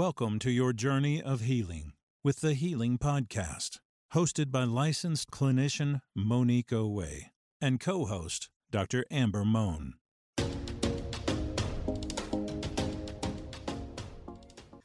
Welcome 0.00 0.38
to 0.38 0.50
your 0.50 0.72
journey 0.72 1.20
of 1.20 1.42
healing 1.42 1.92
with 2.24 2.40
the 2.40 2.54
Healing 2.54 2.96
Podcast, 2.96 3.80
hosted 4.14 4.50
by 4.50 4.64
licensed 4.64 5.30
clinician 5.30 6.00
Monique 6.16 6.72
Owe 6.72 7.04
and 7.60 7.78
co 7.78 8.06
host 8.06 8.48
Dr. 8.70 9.04
Amber 9.10 9.44
Mohn. 9.44 9.99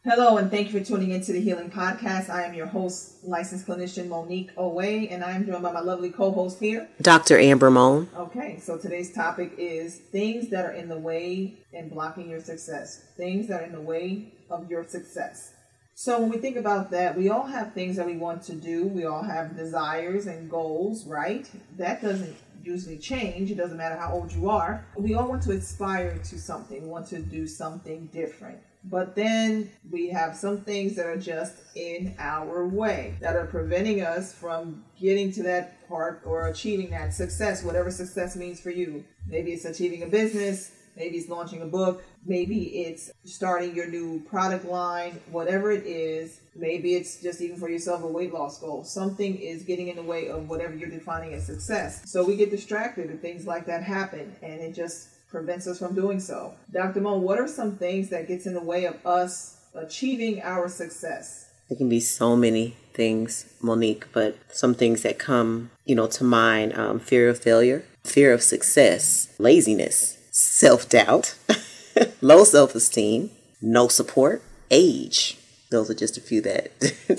Hello, 0.07 0.37
and 0.37 0.51
thank 0.51 0.71
you 0.71 0.79
for 0.79 0.85
tuning 0.85 1.09
into 1.09 1.33
the 1.33 1.41
Healing 1.41 1.71
Podcast. 1.71 2.29
I 2.29 2.43
am 2.43 2.53
your 2.53 2.67
host, 2.67 3.23
licensed 3.23 3.65
clinician 3.65 4.07
Monique 4.07 4.51
Owe, 4.55 4.79
and 4.79 5.23
I 5.23 5.31
am 5.31 5.47
joined 5.47 5.63
by 5.63 5.71
my 5.71 5.79
lovely 5.79 6.11
co 6.11 6.29
host 6.29 6.59
here, 6.59 6.87
Dr. 7.01 7.39
Amber 7.39 7.71
Mohn. 7.71 8.07
Okay, 8.15 8.59
so 8.61 8.77
today's 8.77 9.11
topic 9.11 9.53
is 9.57 9.95
things 9.95 10.51
that 10.51 10.63
are 10.63 10.73
in 10.73 10.89
the 10.89 10.97
way 10.99 11.55
and 11.73 11.89
blocking 11.89 12.29
your 12.29 12.39
success. 12.39 13.03
Things 13.17 13.47
that 13.47 13.61
are 13.61 13.65
in 13.65 13.71
the 13.71 13.81
way 13.81 14.31
of 14.51 14.69
your 14.69 14.85
success. 14.85 15.53
So 15.95 16.19
when 16.19 16.29
we 16.29 16.37
think 16.37 16.57
about 16.57 16.91
that, 16.91 17.17
we 17.17 17.29
all 17.29 17.47
have 17.47 17.73
things 17.73 17.95
that 17.95 18.05
we 18.05 18.15
want 18.15 18.43
to 18.43 18.53
do. 18.53 18.85
We 18.85 19.05
all 19.05 19.23
have 19.23 19.57
desires 19.57 20.27
and 20.27 20.51
goals, 20.51 21.07
right? 21.07 21.49
That 21.77 22.03
doesn't 22.03 22.35
usually 22.63 22.99
change. 22.99 23.49
It 23.49 23.57
doesn't 23.57 23.77
matter 23.77 23.95
how 23.95 24.13
old 24.13 24.31
you 24.31 24.51
are. 24.51 24.85
We 24.95 25.15
all 25.15 25.27
want 25.27 25.41
to 25.43 25.51
aspire 25.53 26.19
to 26.25 26.39
something, 26.39 26.83
we 26.83 26.89
want 26.89 27.07
to 27.07 27.17
do 27.17 27.47
something 27.47 28.07
different. 28.13 28.59
But 28.87 29.15
then 29.15 29.71
we 29.89 30.09
have 30.09 30.35
some 30.35 30.61
things 30.61 30.95
that 30.95 31.07
are 31.07 31.17
just 31.17 31.55
in 31.75 32.15
our 32.19 32.67
way 32.67 33.15
that 33.19 33.35
are 33.35 33.47
preventing 33.47 34.01
us 34.01 34.33
from 34.33 34.83
getting 34.99 35.31
to 35.33 35.43
that 35.43 35.87
part 35.89 36.21
or 36.23 36.47
achieving 36.47 36.91
that 36.91 37.13
success, 37.13 37.63
whatever 37.63 37.89
success 37.89 38.35
means 38.35 38.59
for 38.61 38.69
you. 38.69 39.03
Maybe 39.27 39.53
it's 39.53 39.65
achieving 39.65 40.03
a 40.03 40.07
business, 40.07 40.71
maybe 40.95 41.17
it's 41.17 41.29
launching 41.29 41.63
a 41.63 41.65
book, 41.65 42.03
maybe 42.25 42.85
it's 42.85 43.11
starting 43.23 43.75
your 43.75 43.87
new 43.87 44.19
product 44.21 44.65
line, 44.65 45.19
whatever 45.31 45.71
it 45.71 45.85
is. 45.85 46.41
Maybe 46.55 46.95
it's 46.95 47.21
just 47.21 47.41
even 47.41 47.57
for 47.57 47.69
yourself 47.69 48.03
a 48.03 48.07
weight 48.07 48.33
loss 48.33 48.59
goal. 48.59 48.83
Something 48.83 49.35
is 49.35 49.63
getting 49.63 49.87
in 49.87 49.95
the 49.95 50.03
way 50.03 50.29
of 50.29 50.47
whatever 50.47 50.75
you're 50.75 50.89
defining 50.89 51.33
as 51.33 51.45
success. 51.45 52.03
So 52.05 52.23
we 52.23 52.35
get 52.35 52.51
distracted 52.51 53.09
and 53.09 53.19
things 53.19 53.47
like 53.47 53.65
that 53.65 53.83
happen 53.83 54.35
and 54.43 54.61
it 54.61 54.75
just 54.75 55.14
prevents 55.35 55.67
us 55.67 55.79
from 55.79 55.93
doing 55.93 56.17
so. 56.17 56.53
Dr. 56.71 57.01
Mo, 57.01 57.17
what 57.17 57.39
are 57.39 57.47
some 57.47 57.75
things 57.75 58.07
that 58.07 58.25
gets 58.25 58.45
in 58.45 58.53
the 58.53 58.61
way 58.61 58.85
of 58.85 59.05
us 59.05 59.57
achieving 59.73 60.41
our 60.41 60.69
success? 60.69 61.49
There 61.67 61.77
can 61.77 61.89
be 61.89 61.99
so 61.99 62.37
many 62.37 62.77
things, 62.93 63.45
Monique, 63.61 64.05
but 64.13 64.37
some 64.47 64.73
things 64.73 65.01
that 65.01 65.19
come, 65.19 65.71
you 65.83 65.93
know, 65.93 66.07
to 66.07 66.23
mind: 66.23 66.73
um, 66.77 66.99
fear 66.99 67.27
of 67.27 67.39
failure, 67.39 67.83
fear 68.05 68.31
of 68.31 68.41
success, 68.41 69.27
laziness, 69.37 70.17
self-doubt, 70.31 71.35
low 72.21 72.45
self-esteem, 72.45 73.31
no 73.61 73.89
support, 73.89 74.41
age. 74.71 75.37
Those 75.69 75.89
are 75.89 75.95
just 75.95 76.17
a 76.17 76.21
few 76.21 76.39
that 76.41 76.71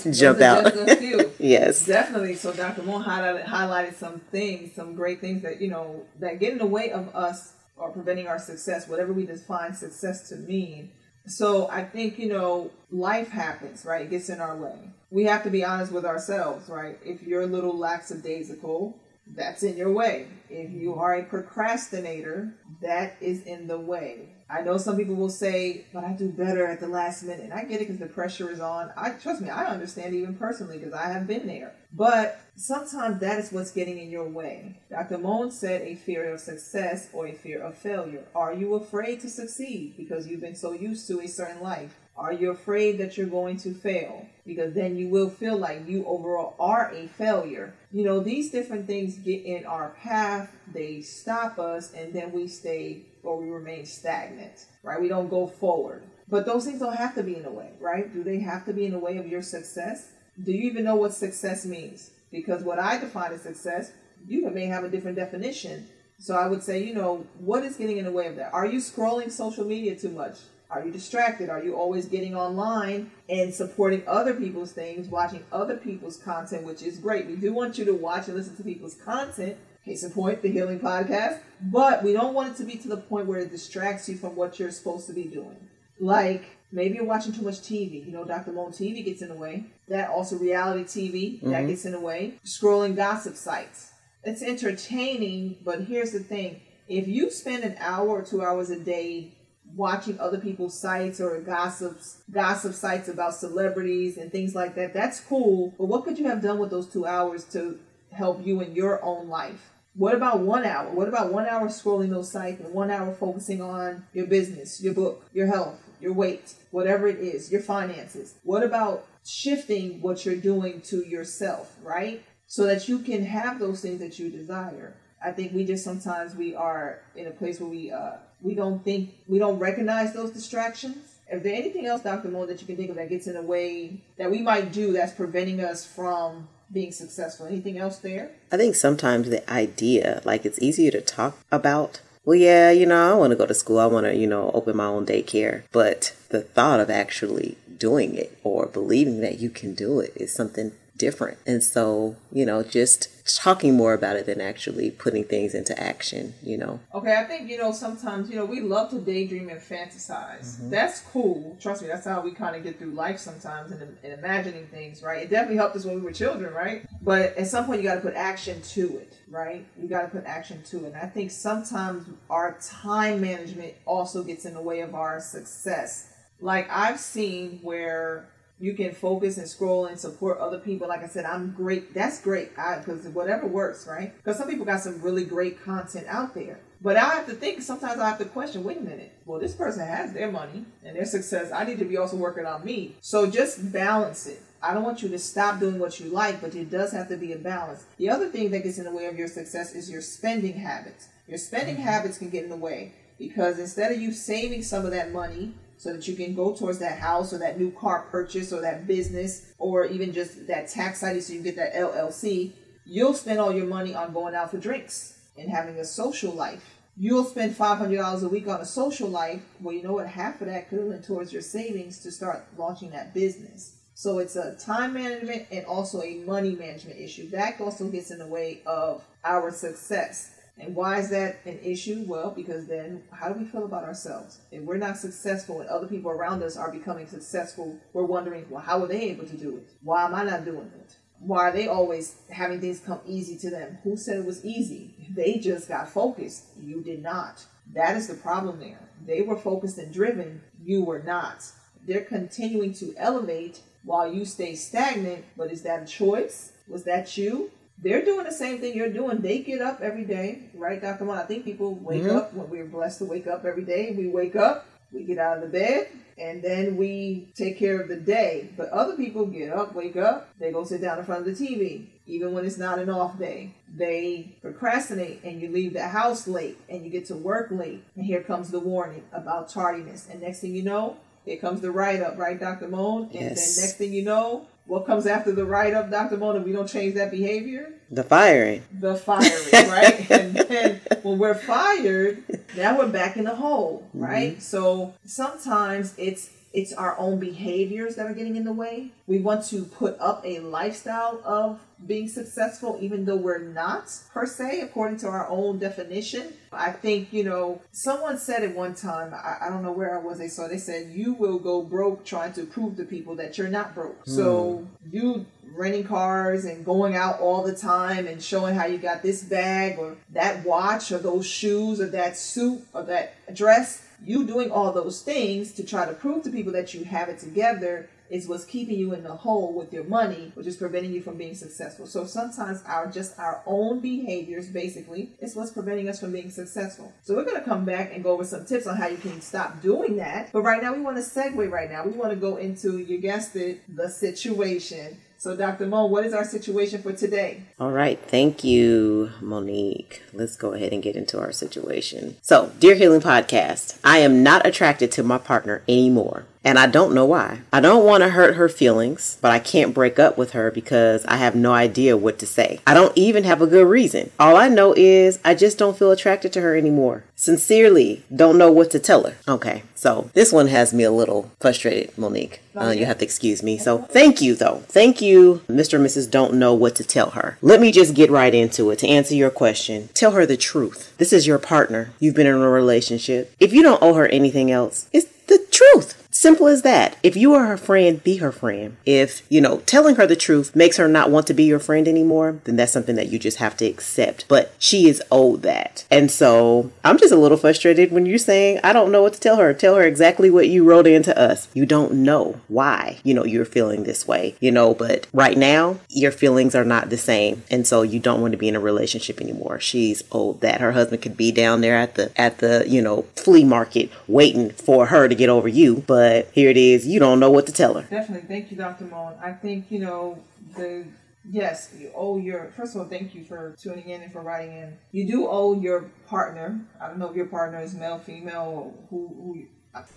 jump 0.11 0.41
out. 0.41 0.73
yes, 1.39 1.85
definitely. 1.85 2.33
So 2.33 2.51
Dr. 2.51 2.81
Mo 2.81 3.03
highlighted, 3.03 3.45
highlighted 3.45 3.93
some 3.93 4.21
things, 4.31 4.73
some 4.73 4.95
great 4.95 5.21
things 5.21 5.43
that 5.43 5.61
you 5.61 5.67
know 5.67 6.05
that 6.19 6.39
get 6.39 6.53
in 6.53 6.57
the 6.57 6.65
way 6.65 6.89
of 6.89 7.13
us 7.13 7.53
or 7.77 7.91
preventing 7.91 8.27
our 8.27 8.39
success, 8.39 8.87
whatever 8.87 9.13
we 9.13 9.25
define 9.25 9.73
success 9.73 10.29
to 10.29 10.35
mean. 10.35 10.91
So 11.27 11.69
I 11.69 11.83
think, 11.83 12.17
you 12.17 12.29
know, 12.29 12.71
life 12.89 13.29
happens, 13.29 13.83
right? 13.85 14.03
It 14.03 14.09
gets 14.09 14.29
in 14.29 14.39
our 14.39 14.55
way. 14.55 14.77
We 15.09 15.25
have 15.25 15.43
to 15.43 15.49
be 15.49 15.63
honest 15.63 15.91
with 15.91 16.05
ourselves, 16.05 16.69
right? 16.69 16.97
If 17.03 17.21
you're 17.23 17.41
a 17.41 17.47
little 17.47 17.77
lackadaisical, 17.77 18.97
that's 19.35 19.63
in 19.63 19.77
your 19.77 19.91
way. 19.91 20.27
If 20.49 20.71
you 20.71 20.95
are 20.95 21.15
a 21.15 21.23
procrastinator, 21.23 22.53
that 22.81 23.17
is 23.21 23.43
in 23.43 23.67
the 23.67 23.79
way. 23.79 24.29
I 24.49 24.61
know 24.61 24.77
some 24.77 24.95
people 24.95 25.15
will 25.15 25.29
say, 25.29 25.85
but 25.93 26.05
I 26.05 26.13
do 26.13 26.29
better 26.29 26.65
at 26.65 26.79
the 26.79 26.87
last 26.87 27.23
minute. 27.23 27.43
And 27.43 27.53
I 27.53 27.63
get 27.63 27.81
it 27.81 27.87
because 27.87 27.99
the 27.99 28.05
pressure 28.05 28.49
is 28.49 28.61
on. 28.61 28.91
I 28.95 29.09
trust 29.11 29.41
me, 29.41 29.49
I 29.49 29.65
understand 29.65 30.15
even 30.15 30.35
personally 30.35 30.77
because 30.77 30.93
I 30.93 31.11
have 31.11 31.27
been 31.27 31.47
there. 31.47 31.73
But 31.91 32.39
sometimes 32.55 33.19
that 33.19 33.39
is 33.39 33.51
what's 33.51 33.71
getting 33.71 33.97
in 33.97 34.09
your 34.09 34.29
way. 34.29 34.79
Dr. 34.89 35.17
Mohn 35.17 35.51
said 35.51 35.81
a 35.81 35.95
fear 35.95 36.33
of 36.33 36.39
success 36.39 37.09
or 37.11 37.27
a 37.27 37.33
fear 37.33 37.61
of 37.61 37.77
failure. 37.77 38.23
Are 38.33 38.53
you 38.53 38.75
afraid 38.75 39.19
to 39.21 39.29
succeed 39.29 39.95
because 39.97 40.27
you've 40.27 40.41
been 40.41 40.55
so 40.55 40.71
used 40.71 41.07
to 41.09 41.19
a 41.19 41.27
certain 41.27 41.61
life? 41.61 41.95
Are 42.17 42.33
you 42.33 42.49
afraid 42.51 42.97
that 42.97 43.15
you're 43.15 43.27
going 43.27 43.57
to 43.57 43.73
fail? 43.73 44.25
Because 44.45 44.73
then 44.73 44.97
you 44.97 45.07
will 45.09 45.29
feel 45.29 45.57
like 45.57 45.87
you 45.87 46.05
overall 46.05 46.55
are 46.59 46.91
a 46.91 47.07
failure. 47.07 47.75
You 47.91 48.05
know, 48.05 48.19
these 48.19 48.49
different 48.49 48.87
things 48.87 49.17
get 49.17 49.45
in 49.45 49.65
our 49.65 49.89
path, 50.01 50.49
they 50.73 51.01
stop 51.01 51.59
us, 51.59 51.93
and 51.93 52.13
then 52.13 52.31
we 52.31 52.47
stay 52.47 53.03
or 53.23 53.37
we 53.37 53.49
remain 53.49 53.85
stagnant, 53.85 54.65
right? 54.83 54.99
We 54.99 55.09
don't 55.09 55.29
go 55.29 55.47
forward. 55.47 56.03
But 56.29 56.45
those 56.45 56.65
things 56.65 56.79
don't 56.79 56.95
have 56.95 57.13
to 57.15 57.23
be 57.23 57.35
in 57.35 57.43
the 57.43 57.51
way, 57.51 57.71
right? 57.79 58.11
Do 58.11 58.23
they 58.23 58.39
have 58.39 58.65
to 58.65 58.73
be 58.73 58.85
in 58.85 58.91
the 58.91 58.99
way 58.99 59.17
of 59.17 59.27
your 59.27 59.41
success? 59.41 60.09
Do 60.43 60.51
you 60.51 60.63
even 60.69 60.85
know 60.85 60.95
what 60.95 61.13
success 61.13 61.65
means? 61.65 62.11
Because 62.31 62.63
what 62.63 62.79
I 62.79 62.97
define 62.97 63.31
as 63.31 63.41
success, 63.41 63.91
you 64.27 64.49
may 64.49 64.65
have 64.65 64.83
a 64.83 64.89
different 64.89 65.17
definition. 65.17 65.87
So 66.19 66.35
I 66.35 66.47
would 66.47 66.63
say, 66.63 66.83
you 66.83 66.95
know, 66.95 67.25
what 67.39 67.63
is 67.63 67.75
getting 67.75 67.97
in 67.97 68.05
the 68.05 68.11
way 68.11 68.27
of 68.27 68.35
that? 68.37 68.53
Are 68.53 68.65
you 68.65 68.79
scrolling 68.79 69.31
social 69.31 69.65
media 69.65 69.95
too 69.95 70.09
much? 70.09 70.37
Are 70.69 70.85
you 70.85 70.91
distracted? 70.91 71.49
Are 71.49 71.63
you 71.63 71.75
always 71.75 72.05
getting 72.07 72.35
online 72.35 73.11
and 73.29 73.53
supporting 73.53 74.03
other 74.05 74.33
people's 74.33 74.73
things, 74.73 75.07
watching 75.07 75.45
other 75.51 75.77
people's 75.77 76.17
content, 76.17 76.63
which 76.63 76.81
is 76.83 76.97
great. 76.97 77.25
We 77.27 77.35
do 77.35 77.53
want 77.53 77.77
you 77.77 77.85
to 77.85 77.93
watch 77.93 78.27
and 78.27 78.35
listen 78.35 78.55
to 78.57 78.63
people's 78.63 78.95
content. 78.95 79.57
Case 79.85 80.03
in 80.03 80.11
point, 80.11 80.41
the 80.41 80.51
Healing 80.51 80.81
Podcast. 80.81 81.39
But 81.61 82.03
we 82.03 82.11
don't 82.11 82.33
want 82.33 82.51
it 82.51 82.57
to 82.57 82.65
be 82.65 82.75
to 82.75 82.89
the 82.89 82.97
point 82.97 83.27
where 83.27 83.39
it 83.39 83.51
distracts 83.51 84.09
you 84.09 84.17
from 84.17 84.35
what 84.35 84.59
you're 84.59 84.71
supposed 84.71 85.07
to 85.07 85.13
be 85.13 85.23
doing. 85.23 85.55
Like 86.01 86.43
maybe 86.73 86.95
you're 86.95 87.05
watching 87.05 87.31
too 87.31 87.43
much 87.43 87.59
TV. 87.61 88.05
You 88.05 88.11
know, 88.11 88.25
Dr. 88.25 88.51
Mohn 88.51 88.73
TV 88.73 89.05
gets 89.05 89.21
in 89.21 89.29
the 89.29 89.35
way. 89.35 89.67
That 89.87 90.09
also 90.09 90.37
reality 90.37 90.83
TV, 90.83 91.37
mm-hmm. 91.37 91.51
that 91.51 91.67
gets 91.67 91.85
in 91.85 91.93
the 91.93 91.99
way. 92.01 92.33
Scrolling 92.45 92.97
gossip 92.97 93.37
sites. 93.37 93.91
It's 94.25 94.41
entertaining, 94.41 95.55
but 95.63 95.85
here's 95.85 96.11
the 96.11 96.19
thing. 96.19 96.59
If 96.89 97.07
you 97.07 97.29
spend 97.31 97.63
an 97.63 97.77
hour 97.79 98.09
or 98.09 98.21
two 98.21 98.41
hours 98.41 98.69
a 98.69 98.79
day 98.79 99.36
watching 99.77 100.19
other 100.19 100.39
people's 100.39 100.77
sites 100.77 101.21
or 101.21 101.39
gossips 101.39 102.17
gossip 102.31 102.73
sites 102.73 103.07
about 103.07 103.35
celebrities 103.35 104.17
and 104.17 104.31
things 104.31 104.55
like 104.55 104.75
that 104.75 104.93
that's 104.93 105.19
cool. 105.21 105.73
But 105.77 105.85
what 105.85 106.03
could 106.03 106.17
you 106.17 106.25
have 106.25 106.41
done 106.41 106.57
with 106.57 106.71
those 106.71 106.87
two 106.87 107.05
hours 107.05 107.43
to 107.51 107.79
help 108.11 108.45
you 108.45 108.59
in 108.61 108.75
your 108.75 109.03
own 109.05 109.29
life? 109.29 109.71
What 109.93 110.15
about 110.15 110.39
one 110.39 110.65
hour? 110.65 110.91
What 110.91 111.07
about 111.07 111.31
one 111.31 111.45
hour 111.45 111.67
scrolling 111.67 112.09
those 112.09 112.31
sites 112.31 112.59
and 112.59 112.73
one 112.73 112.91
hour 112.91 113.13
focusing 113.13 113.61
on 113.61 114.03
your 114.13 114.25
business 114.25 114.81
your 114.81 114.93
book 114.93 115.23
your 115.33 115.47
health 115.47 115.79
your 116.01 116.13
weight 116.13 116.53
whatever 116.71 117.07
it 117.07 117.19
is 117.19 117.51
your 117.51 117.61
finances? 117.61 118.33
What 118.43 118.63
about 118.63 119.05
shifting 119.25 120.01
what 120.01 120.25
you're 120.25 120.35
doing 120.35 120.81
to 120.81 121.07
yourself 121.07 121.75
right? 121.83 122.23
So 122.47 122.65
that 122.65 122.87
you 122.89 122.99
can 122.99 123.25
have 123.25 123.59
those 123.59 123.81
things 123.81 123.99
that 123.99 124.17
you 124.17 124.29
desire. 124.31 124.95
I 125.23 125.31
think 125.31 125.53
we 125.53 125.65
just 125.65 125.83
sometimes 125.83 126.35
we 126.35 126.55
are 126.55 127.01
in 127.15 127.27
a 127.27 127.31
place 127.31 127.59
where 127.59 127.69
we 127.69 127.91
uh, 127.91 128.17
we 128.41 128.55
don't 128.55 128.83
think 128.83 129.15
we 129.27 129.39
don't 129.39 129.59
recognize 129.59 130.13
those 130.13 130.31
distractions. 130.31 130.97
Is 131.29 131.43
there 131.43 131.55
anything 131.55 131.85
else, 131.85 132.03
Dr. 132.03 132.29
Moore, 132.29 132.45
that 132.47 132.61
you 132.61 132.67
can 132.67 132.77
think 132.77 132.89
of 132.89 132.95
that 132.95 133.09
gets 133.09 133.27
in 133.27 133.33
the 133.33 133.41
way 133.41 133.99
that 134.17 134.31
we 134.31 134.41
might 134.41 134.71
do 134.71 134.93
that's 134.93 135.11
preventing 135.11 135.59
us 135.59 135.85
from 135.85 136.47
being 136.71 136.91
successful? 136.91 137.45
Anything 137.45 137.77
else 137.77 137.97
there? 137.97 138.31
I 138.51 138.57
think 138.57 138.75
sometimes 138.75 139.29
the 139.29 139.49
idea, 139.51 140.21
like 140.23 140.45
it's 140.45 140.61
easier 140.61 140.91
to 140.91 141.01
talk 141.01 141.37
about. 141.51 141.99
Well, 142.23 142.35
yeah, 142.35 142.71
you 142.71 142.85
know, 142.85 143.11
I 143.11 143.13
want 143.15 143.31
to 143.31 143.37
go 143.37 143.45
to 143.45 143.53
school. 143.53 143.79
I 143.79 143.85
want 143.85 144.05
to, 144.05 144.15
you 144.15 144.27
know, 144.27 144.51
open 144.53 144.75
my 144.77 144.85
own 144.85 145.05
daycare. 145.05 145.63
But 145.71 146.13
the 146.29 146.41
thought 146.41 146.79
of 146.79 146.89
actually 146.89 147.57
doing 147.77 148.15
it 148.15 148.37
or 148.43 148.65
believing 148.65 149.21
that 149.21 149.39
you 149.39 149.49
can 149.49 149.73
do 149.73 149.99
it 149.99 150.13
is 150.15 150.33
something 150.33 150.73
different. 150.97 151.37
And 151.45 151.63
so, 151.63 152.15
you 152.31 152.45
know, 152.45 152.63
just 152.63 153.09
talking 153.35 153.75
more 153.75 153.93
about 153.93 154.15
it 154.15 154.25
than 154.25 154.39
actually 154.39 154.89
putting 154.89 155.23
things 155.23 155.53
into 155.53 155.77
action, 155.81 156.33
you 156.41 156.57
know. 156.57 156.79
Okay, 156.93 157.15
I 157.15 157.25
think, 157.25 157.49
you 157.49 157.57
know, 157.57 157.71
sometimes, 157.71 158.29
you 158.29 158.35
know, 158.37 158.45
we 158.45 158.61
love 158.61 158.89
to 158.91 158.99
daydream 158.99 159.49
and 159.49 159.59
fantasize. 159.59 160.55
Mm-hmm. 160.55 160.69
That's 160.69 161.01
cool. 161.01 161.57
Trust 161.59 161.81
me, 161.81 161.87
that's 161.87 162.05
how 162.05 162.21
we 162.21 162.31
kind 162.31 162.55
of 162.55 162.63
get 162.63 162.79
through 162.79 162.91
life 162.91 163.19
sometimes 163.19 163.71
and, 163.71 163.97
and 164.03 164.13
imagining 164.13 164.67
things, 164.67 165.03
right? 165.03 165.23
It 165.23 165.29
definitely 165.29 165.57
helped 165.57 165.75
us 165.75 165.85
when 165.85 165.95
we 165.95 166.01
were 166.01 166.13
children, 166.13 166.53
right? 166.53 166.87
But 167.01 167.35
at 167.37 167.47
some 167.47 167.65
point, 167.65 167.81
you 167.81 167.87
got 167.87 167.95
to 167.95 168.01
put 168.01 168.15
action 168.15 168.61
to 168.61 168.97
it, 168.97 169.13
right? 169.29 169.65
You 169.81 169.87
got 169.87 170.03
to 170.03 170.07
put 170.07 170.25
action 170.25 170.63
to 170.63 170.85
it. 170.85 170.93
And 170.93 170.97
I 170.97 171.07
think 171.07 171.31
sometimes 171.31 172.07
our 172.29 172.57
time 172.61 173.21
management 173.21 173.73
also 173.85 174.23
gets 174.23 174.45
in 174.45 174.53
the 174.53 174.61
way 174.61 174.81
of 174.81 174.95
our 174.95 175.19
success. 175.19 176.13
Like 176.39 176.69
I've 176.69 176.99
seen 176.99 177.59
where 177.61 178.27
you 178.59 178.73
can 178.73 178.93
focus 178.93 179.37
and 179.37 179.47
scroll 179.47 179.85
and 179.85 179.99
support 179.99 180.39
other 180.39 180.57
people. 180.57 180.87
Like 180.87 181.03
I 181.03 181.07
said, 181.07 181.25
I'm 181.25 181.51
great. 181.51 181.93
That's 181.93 182.19
great 182.21 182.55
because 182.55 183.07
whatever 183.09 183.45
works, 183.47 183.87
right? 183.87 184.15
Because 184.17 184.37
some 184.37 184.49
people 184.49 184.65
got 184.65 184.81
some 184.81 185.01
really 185.01 185.23
great 185.23 185.63
content 185.63 186.07
out 186.07 186.33
there. 186.33 186.59
But 186.81 186.97
I 186.97 187.15
have 187.15 187.25
to 187.27 187.33
think, 187.33 187.61
sometimes 187.61 187.99
I 187.99 188.07
have 188.07 188.19
to 188.19 188.25
question, 188.25 188.63
wait 188.63 188.77
a 188.77 188.81
minute. 188.81 189.11
Well, 189.25 189.39
this 189.39 189.55
person 189.55 189.85
has 189.85 190.13
their 190.13 190.31
money 190.31 190.65
and 190.83 190.95
their 190.95 191.05
success. 191.05 191.51
I 191.51 191.63
need 191.65 191.79
to 191.79 191.85
be 191.85 191.97
also 191.97 192.17
working 192.17 192.45
on 192.45 192.63
me. 192.63 192.95
So 193.01 193.29
just 193.29 193.71
balance 193.71 194.27
it. 194.27 194.41
I 194.61 194.73
don't 194.73 194.83
want 194.83 195.01
you 195.01 195.09
to 195.09 195.19
stop 195.19 195.59
doing 195.59 195.79
what 195.79 195.99
you 195.99 196.09
like, 196.09 196.41
but 196.41 196.55
it 196.55 196.69
does 196.69 196.91
have 196.91 197.09
to 197.09 197.17
be 197.17 197.33
a 197.33 197.37
balance. 197.37 197.85
The 197.97 198.09
other 198.09 198.29
thing 198.29 198.51
that 198.51 198.63
gets 198.63 198.77
in 198.77 198.85
the 198.85 198.91
way 198.91 199.05
of 199.05 199.17
your 199.17 199.27
success 199.27 199.73
is 199.73 199.89
your 199.89 200.01
spending 200.01 200.53
habits. 200.53 201.09
Your 201.27 201.37
spending 201.37 201.75
mm-hmm. 201.75 201.83
habits 201.83 202.17
can 202.17 202.29
get 202.29 202.43
in 202.43 202.49
the 202.49 202.55
way 202.55 202.93
because 203.19 203.59
instead 203.59 203.91
of 203.91 203.99
you 203.99 204.11
saving 204.11 204.63
some 204.63 204.85
of 204.85 204.91
that 204.91 205.11
money 205.11 205.53
so 205.77 205.93
that 205.93 206.07
you 206.07 206.15
can 206.15 206.35
go 206.35 206.53
towards 206.53 206.79
that 206.79 206.99
house 206.99 207.31
or 207.33 207.37
that 207.37 207.59
new 207.59 207.71
car 207.71 208.05
purchase 208.09 208.51
or 208.51 208.61
that 208.61 208.87
business 208.87 209.53
or 209.59 209.85
even 209.85 210.11
just 210.11 210.47
that 210.47 210.67
tax 210.67 211.03
ID 211.03 211.21
so 211.21 211.33
you 211.33 211.41
get 211.41 211.55
that 211.55 211.73
LLC, 211.73 212.51
you'll 212.85 213.13
spend 213.13 213.39
all 213.39 213.53
your 213.53 213.67
money 213.67 213.93
on 213.93 214.13
going 214.13 214.35
out 214.35 214.51
for 214.51 214.57
drinks 214.57 215.19
and 215.37 215.49
having 215.49 215.75
a 215.77 215.85
social 215.85 216.31
life. 216.33 216.77
You'll 216.99 217.25
spend 217.25 217.55
$500 217.55 218.23
a 218.23 218.27
week 218.27 218.47
on 218.47 218.59
a 218.59 218.65
social 218.65 219.07
life. 219.07 219.43
Well, 219.61 219.75
you 219.75 219.83
know 219.83 219.93
what? 219.93 220.07
Half 220.07 220.41
of 220.41 220.47
that 220.47 220.67
could 220.67 220.79
have 220.79 220.87
went 220.87 221.05
towards 221.05 221.31
your 221.31 221.43
savings 221.43 221.99
to 221.99 222.11
start 222.11 222.43
launching 222.57 222.89
that 222.89 223.13
business. 223.13 223.75
So 223.93 224.19
it's 224.19 224.35
a 224.35 224.55
time 224.55 224.93
management 224.93 225.47
and 225.51 225.65
also 225.65 226.01
a 226.01 226.15
money 226.25 226.55
management 226.55 226.99
issue. 226.99 227.29
That 227.29 227.59
also 227.61 227.87
gets 227.87 228.09
in 228.09 228.17
the 228.17 228.27
way 228.27 228.61
of 228.65 229.03
our 229.23 229.51
success. 229.51 230.36
And 230.59 230.75
why 230.75 230.99
is 230.99 231.09
that 231.11 231.39
an 231.45 231.59
issue? 231.63 232.03
Well, 232.07 232.31
because 232.31 232.65
then 232.67 233.03
how 233.11 233.29
do 233.29 233.39
we 233.39 233.45
feel 233.45 233.65
about 233.65 233.83
ourselves? 233.83 234.39
If 234.51 234.63
we're 234.63 234.77
not 234.77 234.97
successful 234.97 235.61
and 235.61 235.69
other 235.69 235.87
people 235.87 236.09
around 236.09 236.41
us 236.41 236.57
are 236.57 236.71
becoming 236.71 237.07
successful, 237.07 237.77
we're 237.93 238.03
wondering, 238.03 238.45
well, 238.49 238.61
how 238.61 238.81
are 238.81 238.87
they 238.87 239.01
able 239.03 239.25
to 239.25 239.37
do 239.37 239.57
it? 239.57 239.69
Why 239.83 240.05
am 240.05 240.15
I 240.15 240.23
not 240.23 240.45
doing 240.45 240.71
it? 240.79 240.95
Why 241.19 241.49
are 241.49 241.51
they 241.51 241.67
always 241.67 242.15
having 242.29 242.61
things 242.61 242.79
come 242.79 243.01
easy 243.05 243.37
to 243.39 243.49
them? 243.49 243.77
Who 243.83 243.97
said 243.97 244.17
it 244.17 244.25
was 244.25 244.45
easy? 244.45 244.93
They 245.15 245.37
just 245.37 245.67
got 245.67 245.89
focused. 245.89 246.45
You 246.61 246.81
did 246.81 247.01
not. 247.01 247.45
That 247.73 247.95
is 247.97 248.07
the 248.07 248.15
problem 248.15 248.59
there. 248.59 248.89
They 249.05 249.21
were 249.21 249.37
focused 249.37 249.77
and 249.77 249.93
driven. 249.93 250.41
You 250.63 250.83
were 250.83 251.01
not. 251.03 251.43
They're 251.85 252.01
continuing 252.01 252.73
to 252.75 252.93
elevate 252.97 253.61
while 253.83 254.11
you 254.11 254.25
stay 254.25 254.55
stagnant, 254.55 255.25
but 255.37 255.51
is 255.51 255.63
that 255.63 255.83
a 255.83 255.85
choice? 255.85 256.51
Was 256.67 256.83
that 256.83 257.17
you? 257.17 257.51
They're 257.79 258.03
doing 258.03 258.25
the 258.25 258.31
same 258.31 258.59
thing 258.59 258.75
you're 258.75 258.91
doing. 258.91 259.19
They 259.19 259.39
get 259.39 259.61
up 259.61 259.81
every 259.81 260.03
day, 260.03 260.43
right, 260.55 260.81
Dr. 260.81 261.05
Mohn? 261.05 261.17
I 261.17 261.25
think 261.25 261.45
people 261.45 261.75
wake 261.75 262.03
mm-hmm. 262.03 262.15
up 262.15 262.33
when 262.33 262.49
we're 262.49 262.65
blessed 262.65 262.99
to 262.99 263.05
wake 263.05 263.27
up 263.27 263.45
every 263.45 263.63
day. 263.63 263.93
We 263.95 264.07
wake 264.07 264.35
up, 264.35 264.65
we 264.91 265.03
get 265.03 265.19
out 265.19 265.37
of 265.37 265.43
the 265.43 265.49
bed, 265.49 265.89
and 266.17 266.41
then 266.41 266.75
we 266.75 267.29
take 267.35 267.59
care 267.59 267.79
of 267.79 267.87
the 267.87 267.95
day. 267.95 268.49
But 268.57 268.69
other 268.69 268.95
people 268.95 269.27
get 269.27 269.53
up, 269.53 269.75
wake 269.75 269.95
up, 269.95 270.29
they 270.39 270.51
go 270.51 270.63
sit 270.63 270.81
down 270.81 270.97
in 270.97 271.05
front 271.05 271.27
of 271.27 271.37
the 271.37 271.45
TV, 271.45 271.85
even 272.07 272.33
when 272.33 272.45
it's 272.45 272.57
not 272.57 272.79
an 272.79 272.89
off 272.89 273.19
day. 273.19 273.53
They 273.75 274.35
procrastinate 274.41 275.23
and 275.23 275.39
you 275.39 275.49
leave 275.49 275.73
the 275.73 275.87
house 275.87 276.27
late 276.27 276.57
and 276.69 276.83
you 276.83 276.89
get 276.89 277.05
to 277.07 277.15
work 277.15 277.49
late. 277.51 277.83
And 277.95 278.05
here 278.05 278.23
comes 278.23 278.49
the 278.49 278.59
warning 278.59 279.03
about 279.11 279.49
tardiness. 279.49 280.07
And 280.09 280.21
next 280.21 280.39
thing 280.39 280.55
you 280.55 280.63
know, 280.63 280.97
here 281.27 281.37
comes 281.37 281.59
the 281.59 281.71
write 281.71 282.01
up, 282.01 282.17
right, 282.17 282.39
Dr. 282.39 282.69
Mohn? 282.69 283.09
And 283.11 283.13
yes. 283.13 283.55
then 283.55 283.65
next 283.65 283.77
thing 283.77 283.91
you 283.91 284.01
know, 284.01 284.47
what 284.65 284.85
comes 284.85 285.05
after 285.05 285.33
the 285.33 285.45
write 285.45 285.73
up, 285.73 285.91
Dr. 285.91 286.15
Mona, 286.15 286.39
we 286.39 286.53
don't 286.53 286.69
change 286.69 286.95
that 286.95 287.11
behavior? 287.11 287.73
The 287.91 288.03
firing. 288.03 288.63
The 288.79 288.95
firing, 288.95 289.29
right? 289.69 290.09
and 290.09 290.35
then 290.35 290.81
when 291.03 291.17
we're 291.17 291.35
fired, 291.35 292.23
now 292.55 292.77
we're 292.77 292.87
back 292.87 293.17
in 293.17 293.25
the 293.25 293.35
hole, 293.35 293.85
right? 293.93 294.33
Mm-hmm. 294.33 294.39
So 294.39 294.93
sometimes 295.05 295.93
it's 295.97 296.29
it's 296.53 296.73
our 296.73 296.97
own 296.97 297.19
behaviors 297.19 297.95
that 297.95 298.05
are 298.05 298.13
getting 298.13 298.35
in 298.35 298.43
the 298.43 298.53
way. 298.53 298.91
We 299.05 299.19
want 299.19 299.45
to 299.47 299.63
put 299.63 299.97
up 299.99 300.21
a 300.25 300.39
lifestyle 300.39 301.21
of 301.23 301.59
being 301.85 302.07
successful, 302.07 302.77
even 302.81 303.05
though 303.05 303.15
we're 303.15 303.37
not 303.37 303.93
per 304.11 304.25
se, 304.25 304.61
according 304.61 304.97
to 304.99 305.07
our 305.07 305.27
own 305.29 305.59
definition. 305.59 306.33
I 306.51 306.71
think, 306.71 307.13
you 307.13 307.23
know, 307.23 307.61
someone 307.71 308.17
said 308.17 308.43
it 308.43 308.55
one 308.55 308.73
time, 308.73 309.13
I, 309.13 309.45
I 309.45 309.49
don't 309.49 309.61
know 309.61 309.71
where 309.71 309.93
I 309.93 310.01
was, 310.01 310.17
they 310.17 310.29
saw, 310.29 310.47
they 310.47 310.57
said, 310.57 310.91
you 310.91 311.13
will 311.13 311.37
go 311.37 311.61
broke 311.61 312.03
trying 312.05 312.33
to 312.33 312.45
prove 312.45 312.77
to 312.77 312.83
people 312.83 313.15
that 313.15 313.37
you're 313.37 313.49
not 313.49 313.75
broke. 313.75 314.05
Mm. 314.05 314.15
So 314.15 314.67
you 314.89 315.25
renting 315.53 315.83
cars 315.83 316.45
and 316.45 316.65
going 316.65 316.95
out 316.95 317.19
all 317.19 317.43
the 317.43 317.55
time 317.55 318.07
and 318.07 318.21
showing 318.21 318.55
how 318.55 318.65
you 318.65 318.77
got 318.77 319.01
this 319.01 319.23
bag 319.23 319.77
or 319.79 319.97
that 320.11 320.45
watch 320.45 320.91
or 320.91 320.99
those 320.99 321.25
shoes 321.25 321.81
or 321.81 321.87
that 321.87 322.17
suit 322.17 322.61
or 322.73 322.83
that 322.83 323.13
dress 323.35 323.86
you 324.03 324.25
doing 324.25 324.51
all 324.51 324.71
those 324.71 325.01
things 325.01 325.51
to 325.53 325.63
try 325.63 325.85
to 325.85 325.93
prove 325.93 326.23
to 326.23 326.29
people 326.29 326.53
that 326.53 326.73
you 326.73 326.83
have 326.85 327.09
it 327.09 327.19
together 327.19 327.89
is 328.09 328.27
what's 328.27 328.45
keeping 328.45 328.77
you 328.77 328.93
in 328.93 329.03
the 329.03 329.13
hole 329.13 329.53
with 329.53 329.73
your 329.73 329.83
money, 329.83 330.31
which 330.35 330.47
is 330.47 330.55
preventing 330.55 330.93
you 330.93 331.01
from 331.01 331.17
being 331.17 331.35
successful. 331.35 331.85
So 331.85 332.05
sometimes 332.05 332.63
our 332.65 332.87
just 332.87 333.19
our 333.19 333.41
own 333.45 333.79
behaviors 333.79 334.47
basically 334.47 335.11
is 335.19 335.35
what's 335.35 335.51
preventing 335.51 335.89
us 335.89 335.99
from 335.99 336.11
being 336.11 336.29
successful. 336.29 336.93
So 337.03 337.15
we're 337.15 337.25
gonna 337.25 337.41
come 337.41 337.65
back 337.65 337.93
and 337.93 338.03
go 338.03 338.11
over 338.11 338.23
some 338.23 338.45
tips 338.45 338.67
on 338.67 338.77
how 338.77 338.87
you 338.87 338.97
can 338.97 339.21
stop 339.21 339.61
doing 339.61 339.97
that. 339.97 340.31
But 340.31 340.43
right 340.43 340.61
now 340.61 340.73
we 340.73 340.81
want 340.81 340.97
to 340.97 341.03
segue 341.03 341.51
right 341.51 341.69
now. 341.69 341.85
We 341.85 341.91
want 341.91 342.11
to 342.11 342.15
go 342.15 342.37
into 342.37 342.77
you 342.77 342.97
guessed 342.97 343.35
it, 343.35 343.61
the 343.75 343.89
situation. 343.89 344.97
So, 345.19 345.35
Dr. 345.35 345.65
Mo, 345.65 345.87
what 345.87 346.05
is 346.05 346.13
our 346.13 346.23
situation 346.23 346.83
for 346.83 346.93
today? 346.93 347.41
All 347.59 347.71
right. 347.71 347.99
Thank 347.99 348.43
you, 348.43 349.11
Monique. 349.19 350.03
Let's 350.13 350.35
go 350.35 350.53
ahead 350.53 350.73
and 350.73 350.83
get 350.83 350.95
into 350.95 351.19
our 351.19 351.31
situation. 351.31 352.17
So, 352.21 352.51
Dear 352.59 352.75
Healing 352.75 353.01
Podcast, 353.01 353.79
I 353.83 353.97
am 353.99 354.21
not 354.21 354.45
attracted 354.45 354.91
to 354.93 355.03
my 355.03 355.17
partner 355.17 355.63
anymore 355.67 356.25
and 356.47 356.57
I 356.57 356.65
don't 356.65 356.93
know 356.93 357.05
why. 357.05 357.39
I 357.51 357.59
don't 357.59 357.83
want 357.83 358.03
to 358.03 358.09
hurt 358.09 358.35
her 358.35 358.47
feelings, 358.47 359.17
but 359.21 359.31
I 359.31 359.39
can't 359.39 359.73
break 359.73 359.99
up 359.99 360.17
with 360.17 360.31
her 360.31 360.49
because 360.49 361.05
I 361.05 361.17
have 361.17 361.35
no 361.35 361.51
idea 361.51 361.97
what 361.97 362.19
to 362.19 362.25
say. 362.25 362.61
I 362.65 362.73
don't 362.73 362.97
even 362.97 363.25
have 363.25 363.41
a 363.41 363.47
good 363.47 363.67
reason. 363.67 364.11
All 364.17 364.37
I 364.37 364.47
know 364.47 364.73
is 364.77 365.19
I 365.25 365.35
just 365.35 365.57
don't 365.57 365.77
feel 365.77 365.91
attracted 365.91 366.31
to 366.33 366.41
her 366.41 366.55
anymore. 366.55 367.03
Sincerely, 367.17 368.05
don't 368.15 368.37
know 368.37 368.49
what 368.49 368.71
to 368.71 368.79
tell 368.79 369.03
her. 369.03 369.17
Okay, 369.27 369.63
so 369.75 370.09
this 370.13 370.31
one 370.31 370.47
has 370.47 370.73
me 370.73 370.85
a 370.85 370.91
little 370.91 371.31
frustrated, 371.41 371.97
Monique. 371.97 372.39
Uh, 372.57 372.71
you 372.71 372.85
have 372.85 372.97
to 372.97 373.05
excuse 373.05 373.43
me. 373.43 373.57
So 373.57 373.79
thank 373.79 374.21
you, 374.21 374.35
though. 374.35 374.63
Thank 374.67 375.01
you, 375.01 375.41
Mr. 375.47 375.75
and 375.75 375.85
Mrs. 375.85 376.09
Don't 376.09 376.33
Know 376.35 376.53
What 376.53 376.75
to 376.75 376.83
Tell 376.83 377.11
Her. 377.11 377.37
Let 377.41 377.61
me 377.61 377.71
just 377.71 377.93
get 377.93 378.09
right 378.09 378.33
into 378.33 378.71
it. 378.71 378.79
To 378.79 378.87
answer 378.87 379.15
your 379.15 379.29
question, 379.29 379.89
tell 379.93 380.11
her 380.11 380.25
the 380.25 380.37
truth. 380.37 380.95
This 380.97 381.13
is 381.13 381.27
your 381.27 381.39
partner. 381.39 381.91
You've 381.99 382.15
been 382.15 382.27
in 382.27 382.33
a 382.33 382.49
relationship. 382.49 383.33
If 383.39 383.53
you 383.53 383.61
don't 383.63 383.81
owe 383.81 383.93
her 383.93 384.07
anything 384.07 384.51
else, 384.51 384.89
it's 384.91 385.07
the 385.27 385.45
truth. 385.51 386.06
Simple 386.17 386.47
as 386.47 386.63
that. 386.63 386.97
If 387.03 387.15
you 387.15 387.35
are 387.35 387.45
her 387.45 387.57
friend, 387.57 388.03
be 388.03 388.17
her 388.17 388.31
friend. 388.31 388.75
If, 388.87 389.21
you 389.29 389.39
know, 389.39 389.59
telling 389.67 389.97
her 389.97 390.07
the 390.07 390.15
truth 390.15 390.55
makes 390.55 390.77
her 390.77 390.87
not 390.87 391.11
want 391.11 391.27
to 391.27 391.33
be 391.35 391.43
your 391.43 391.59
friend 391.59 391.87
anymore, 391.87 392.39
then 392.45 392.55
that's 392.55 392.71
something 392.71 392.95
that 392.95 393.09
you 393.09 393.19
just 393.19 393.37
have 393.37 393.55
to 393.57 393.67
accept. 393.67 394.25
But 394.27 394.51
she 394.57 394.89
is 394.89 394.99
owed 395.11 395.43
that. 395.43 395.85
And 395.91 396.09
so 396.09 396.71
I'm 396.83 396.97
just 396.97 397.13
a 397.13 397.17
little 397.17 397.37
frustrated 397.37 397.91
when 397.91 398.07
you're 398.07 398.17
saying, 398.17 398.61
I 398.63 398.73
don't 398.73 398.91
know 398.91 399.03
what 399.03 399.13
to 399.13 399.19
tell 399.19 399.35
her. 399.35 399.53
Tell 399.53 399.75
her 399.75 399.83
exactly 399.83 400.31
what 400.31 400.49
you 400.49 400.63
wrote 400.63 400.87
into 400.87 401.15
us. 401.15 401.49
You 401.53 401.67
don't 401.67 401.93
know 401.93 402.41
why, 402.47 402.97
you 403.03 403.13
know, 403.13 403.23
you're 403.23 403.45
feeling 403.45 403.83
this 403.83 404.07
way, 404.07 404.35
you 404.39 404.51
know, 404.51 404.73
but 404.73 405.05
right 405.13 405.37
now 405.37 405.77
your 405.87 406.11
feelings 406.11 406.55
are 406.55 406.65
not 406.65 406.89
the 406.89 406.97
same. 406.97 407.43
And 407.51 407.67
so 407.67 407.83
you 407.83 407.99
don't 407.99 408.21
want 408.21 408.31
to 408.31 408.39
be 408.39 408.47
in 408.47 408.55
a 408.55 408.59
relationship 408.59 409.21
anymore. 409.21 409.59
She's 409.59 410.03
owed 410.11 410.41
that. 410.41 410.61
Her 410.61 410.71
husband 410.71 411.03
could 411.03 411.15
be 411.15 411.31
down 411.31 411.61
there 411.61 411.77
at 411.77 411.93
the, 411.93 412.11
at 412.19 412.39
the, 412.39 412.65
you 412.67 412.81
know, 412.81 413.03
flea 413.15 413.43
market 413.43 413.91
waiting 414.07 414.49
for 414.49 414.87
her 414.87 415.07
to 415.07 415.13
get 415.13 415.29
over 415.29 415.47
you. 415.47 415.83
But 415.85 416.06
but 416.07 416.29
here 416.31 416.49
it 416.49 416.57
is. 416.57 416.87
You 416.87 416.99
don't 416.99 417.19
know 417.19 417.29
what 417.29 417.45
to 417.47 417.51
tell 417.51 417.73
her. 417.73 417.81
Definitely. 417.81 418.27
Thank 418.27 418.49
you, 418.51 418.57
Dr. 418.57 418.85
Mohn. 418.85 419.15
I 419.21 419.33
think, 419.33 419.69
you 419.69 419.79
know, 419.79 420.23
the 420.55 420.85
yes, 421.29 421.73
you 421.77 421.91
owe 421.93 422.17
your 422.17 422.51
first 422.55 422.75
of 422.75 422.81
all, 422.81 422.87
thank 422.87 423.13
you 423.13 423.25
for 423.25 423.55
tuning 423.61 423.89
in 423.89 424.01
and 424.01 424.11
for 424.11 424.21
writing 424.21 424.55
in. 424.55 424.77
You 424.91 425.05
do 425.05 425.27
owe 425.27 425.59
your 425.59 425.91
partner. 426.07 426.61
I 426.81 426.87
don't 426.87 426.99
know 426.99 427.09
if 427.09 427.15
your 427.15 427.25
partner 427.25 427.59
is 427.61 427.73
male, 427.75 427.99
female, 427.99 428.73
who 428.89 429.07
who 429.07 429.45